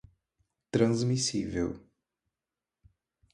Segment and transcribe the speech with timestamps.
[0.71, 1.79] transmissível